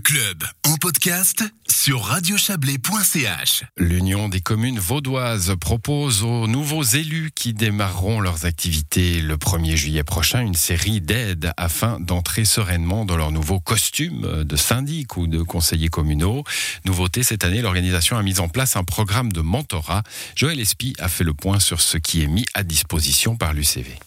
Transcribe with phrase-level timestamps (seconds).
[0.00, 3.64] club en podcast sur radiochablais.ch.
[3.76, 10.04] L'Union des communes vaudoises propose aux nouveaux élus qui démarreront leurs activités le 1er juillet
[10.04, 15.42] prochain une série d'aides afin d'entrer sereinement dans leur nouveau costume de syndic ou de
[15.42, 16.44] conseillers communaux.
[16.84, 20.02] Nouveauté cette année, l'organisation a mis en place un programme de mentorat.
[20.34, 23.98] Joël Espy a fait le point sur ce qui est mis à disposition par l'UCV.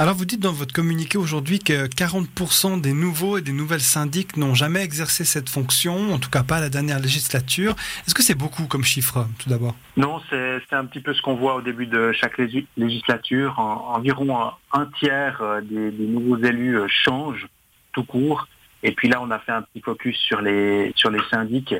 [0.00, 4.38] Alors vous dites dans votre communiqué aujourd'hui que 40% des nouveaux et des nouvelles syndics
[4.38, 7.74] n'ont jamais exercé cette fonction, en tout cas pas à la dernière législature.
[8.06, 9.74] Est-ce que c'est beaucoup comme chiffre tout d'abord?
[9.98, 12.38] Non, c'est un petit peu ce qu'on voit au début de chaque
[12.78, 13.58] législature.
[13.58, 17.48] environ un, tiers euh, des, nouveaux élus euh, changent
[17.92, 18.48] tout court.
[18.82, 21.74] Et puis là, on a fait un petit focus sur les, sur les syndics.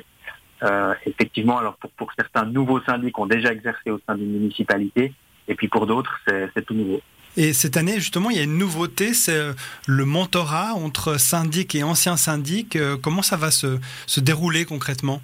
[0.63, 5.15] Euh, effectivement, alors pour, pour certains nouveaux syndics ont déjà exercé au sein d'une municipalité,
[5.49, 7.01] et puis pour d'autres, c'est tout nouveau.
[7.37, 9.53] Et cette année, justement, il y a une nouveauté, c'est euh,
[9.87, 12.75] le mentorat entre syndics et anciens syndics.
[12.75, 15.23] Euh, comment ça va se, se dérouler concrètement?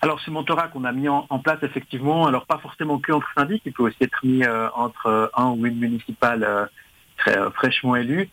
[0.00, 3.62] Alors ce mentorat qu'on a mis en, place effectivement, alors pas forcément que entre syndics,
[3.66, 6.70] il peut aussi être mis euh, entre un ou une municipale
[7.16, 8.28] très fraîchement élue.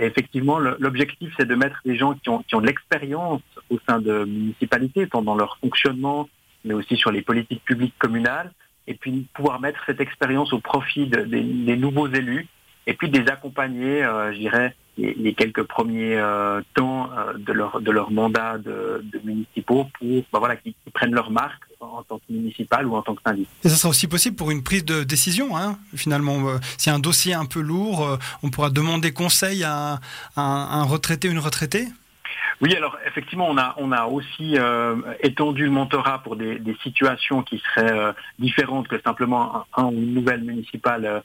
[0.00, 4.00] effectivement, l'objectif c'est de mettre des gens qui ont, qui ont de l'expérience au sein
[4.00, 6.28] de municipalités, tant dans leur fonctionnement,
[6.64, 8.50] mais aussi sur les politiques publiques communales,
[8.88, 12.48] et puis pouvoir mettre cette expérience au profit des nouveaux élus
[12.86, 17.52] et puis de les accompagner, euh, je dirais, les, quelques premiers euh, temps euh, de
[17.52, 22.16] leur de leur mandat de, municipaux pour bah, voilà qu'ils prennent leur marque en tant
[22.16, 23.46] que municipal ou en tant que syndic.
[23.62, 26.58] Et ça sera aussi possible pour une prise de décision, hein, finalement.
[26.78, 30.00] si un dossier un peu lourd, on pourra demander conseil à,
[30.36, 31.86] un retraité ou une retraitée?
[32.62, 34.56] Oui, alors effectivement, on a, on a aussi
[35.20, 40.42] étendu le mentorat pour des, situations qui seraient différentes que simplement un, ou une nouvelle
[40.42, 41.22] municipale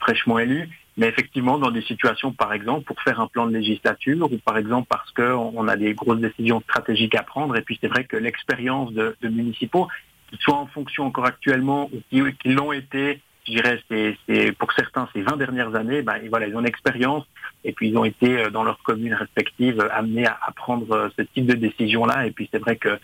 [0.00, 0.68] fraîchement élue.
[0.96, 4.56] Mais effectivement, dans des situations, par exemple, pour faire un plan de législature, ou par
[4.56, 8.16] exemple parce qu'on a des grosses décisions stratégiques à prendre, et puis c'est vrai que
[8.16, 9.88] l'expérience de, municipaux,
[10.28, 15.08] qu'ils soient en fonction encore actuellement ou qui, l'ont été, je dirais, c'est, pour certains
[15.12, 17.24] ces 20 dernières années, ben, voilà, ils ont l'expérience
[17.64, 21.22] et puis ils ont été euh, dans leurs communes respectives amenés à, prendre euh, ce
[21.22, 22.26] type de décision-là.
[22.26, 23.00] Et puis c'est vrai que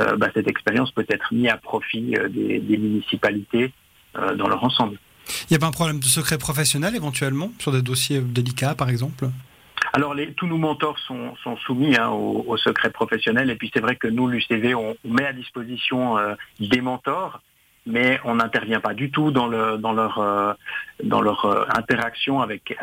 [0.00, 3.70] euh, ben, cette expérience peut être mise à profit des, municipalités
[4.36, 4.96] dans leur ensemble.
[5.28, 8.88] Il n'y a pas un problème de secret professionnel éventuellement sur des dossiers délicats par
[8.88, 9.28] exemple?
[9.94, 13.48] Alors, les, tous nos mentors sont, soumis hein, au, secret professionnel.
[13.48, 17.40] Et puis, c'est vrai que nous, l'UCV, on, met à disposition euh, des mentors,
[17.86, 20.52] mais on n'intervient pas du tout dans, le, dans leur, euh,
[21.00, 22.74] euh, interaction avec,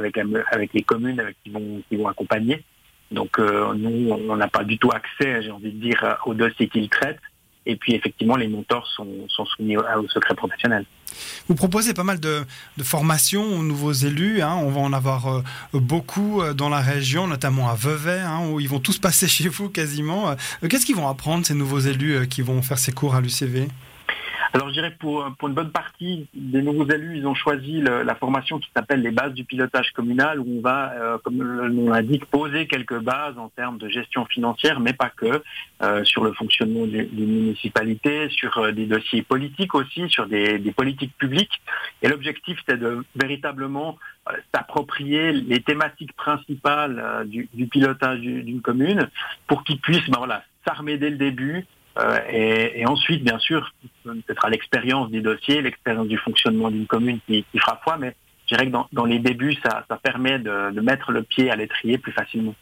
[0.74, 2.64] les communes qui vont accompagner.
[3.12, 6.88] Donc, nous, on n'a pas du tout accès, j'ai envie de dire, aux dossiers qu'ils
[6.88, 7.20] traitent.
[7.66, 9.08] Et puis effectivement, les mentors sont,
[9.56, 10.86] soumis au, secret professionnel.
[11.48, 12.44] Vous proposez pas mal de,
[12.82, 14.42] formations aux nouveaux élus.
[14.42, 14.56] Hein.
[14.56, 18.60] On va en avoir euh, beaucoup euh, dans la région, notamment à Vevey, hein, où
[18.60, 20.30] ils vont tous passer chez vous quasiment.
[20.30, 23.68] Euh, qu'est-ce qu'ils vont apprendre, ces nouveaux élus qui vont faire ces cours à l'UCV
[24.54, 28.16] alors je dirais pour, pour une bonne partie des nouveaux élus, ils ont choisi la
[28.16, 32.26] formation qui s'appelle les bases du pilotage communal, où on va, euh, comme nom l'indique,
[32.26, 35.42] poser quelques bases en termes de gestion financière, mais pas que,
[35.84, 41.16] euh, sur le fonctionnement d'une municipalité, sur euh, des dossiers politiques aussi, sur des, politiques
[41.18, 41.62] publiques.
[42.02, 43.98] Et l'objectif, c'est de véritablement
[44.54, 49.10] s'approprier les thématiques principales du, du, pilotage d'une commune
[49.48, 51.66] pour qu'ils puissent ben voilà, s'armer dès le début
[51.98, 57.20] euh, et, ensuite, bien sûr, peut-être à l'expérience des dossiers, l'expérience du fonctionnement d'une commune
[57.28, 58.16] qui, fera foi, mais
[58.48, 62.12] je dirais que dans, les débuts, ça, permet de, mettre le pied à l'étrier plus
[62.12, 62.56] facilement.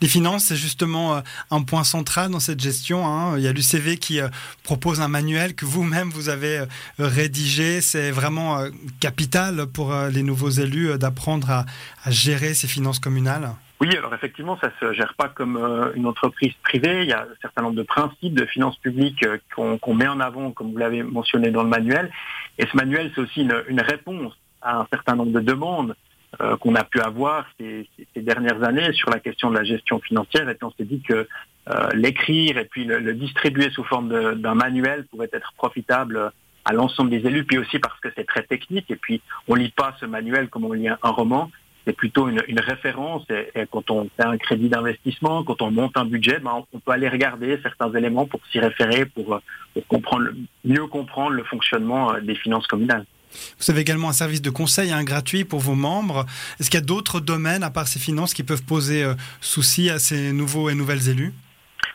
[0.00, 1.20] Les finances, c'est justement euh,
[1.50, 3.04] un point central dans cette gestion.
[3.04, 3.36] Hein.
[3.36, 4.28] Il y a l'UCV qui euh,
[4.62, 6.62] propose un manuel que vous-même vous avez
[6.98, 7.80] rédigé.
[7.80, 8.62] C'est vraiment
[9.00, 13.50] capital pour les nouveaux élus d'apprendre à gérer ces finances communales.
[13.78, 17.02] Oui, alors effectivement, ça se gère pas comme euh, une entreprise privée.
[17.02, 19.36] Il y a un certain nombre de principes de finances publiques euh,
[19.80, 22.10] qu'on met en avant, comme vous l'avez mentionné dans le manuel.
[22.58, 24.32] Et ce manuel, c'est aussi une, réponse
[24.62, 25.94] à un certain nombre de demandes
[26.40, 30.48] euh, qu'on a pu avoir ces, dernières années sur la question de la gestion financière.
[30.48, 31.28] Et puis on s'est dit que
[31.94, 36.30] l'écrire et puis le, distribuer sous forme d'un manuel pouvait être profitable
[36.64, 38.88] à l'ensemble des élus, puis aussi parce que c'est très technique.
[38.90, 41.50] Et puis on lit pas ce manuel comme on lit un roman
[41.86, 43.24] c'est plutôt une, référence.
[43.30, 46.92] Et, quand on fait un crédit d'investissement, quand on monte un budget, ben, on peut
[46.92, 49.40] aller regarder certains éléments pour s'y référer, pour,
[49.88, 50.26] comprendre,
[50.64, 53.04] mieux comprendre le fonctionnement euh, des finances communales.
[53.58, 56.26] Vous avez également un service de conseil hein, gratuit pour vos membres.
[56.58, 59.90] Est-ce qu'il y a d'autres domaines, à part ces finances, qui peuvent poser euh, souci
[59.90, 61.32] à ces nouveaux et nouvelles élus?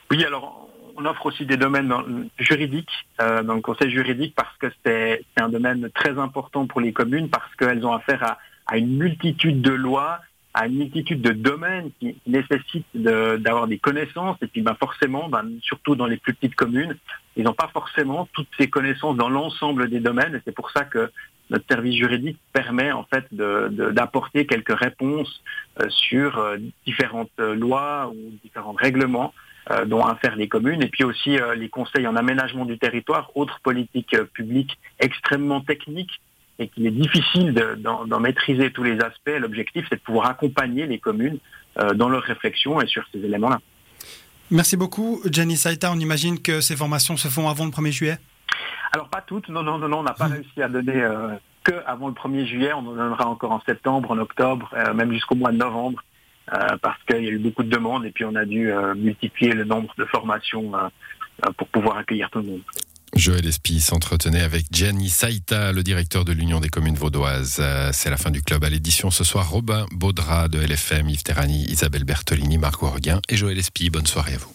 [0.10, 1.94] Oui, alors on offre aussi des domaines
[2.38, 2.92] juridiques,
[3.22, 7.30] euh, dans le conseil juridique, parce que c'est un domaine très important pour les communes,
[7.30, 8.38] parce qu'elles ont affaire à,
[8.72, 10.22] à une multitude de lois
[10.54, 14.38] à une multitude de domaines qui, nécessitent d'avoir des connaissances.
[14.42, 16.98] Et puis ben, forcément, ben, surtout dans les plus petites communes,
[17.38, 20.36] ils n'ont pas forcément toutes ces connaissances dans l'ensemble des domaines.
[20.36, 21.10] Et c'est pour ça que
[21.50, 25.42] notre service juridique permet en fait d'apporter quelques réponses
[25.80, 29.34] euh, sur euh, différentes euh, lois ou différents règlements
[29.86, 34.18] dont faire les communes, et puis aussi les conseils en aménagement du territoire, autres politiques
[34.34, 36.20] publiques extrêmement techniques
[36.62, 39.38] et qu'il est difficile d'en maîtriser tous les aspects.
[39.40, 41.40] L'objectif, c'est de pouvoir accompagner les communes
[41.96, 43.60] dans leur réflexion et sur ces éléments-là.
[44.52, 45.90] Merci beaucoup, Jenny Saïta.
[45.94, 48.18] On imagine que ces formations se font avant le 1er juillet?
[48.92, 50.34] Alors pas toutes, non, non, non, non on n'a pas hmm.
[50.34, 51.30] réussi à donner euh,
[51.64, 55.14] que avant le 1er juillet, on en donnera encore en septembre, en octobre, euh, même
[55.14, 56.04] jusqu'au mois de novembre,
[56.54, 59.54] euh, parce qu'il y a eu beaucoup de demandes et puis on a dû multiplier
[59.54, 60.74] le nombre de formations
[61.56, 62.62] pour pouvoir accueillir tout le monde.
[63.16, 67.62] Joël Espy s'entretenait avec Gianni Saïta, le directeur de l'Union des communes vaudoises.
[67.92, 69.50] C'est la fin du club à l'édition ce soir.
[69.50, 73.90] Robin Baudra de LFM, Yves Terrani, Isabelle Bertolini, Marc Orguin et Joël Espy.
[73.90, 74.54] Bonne soirée à vous.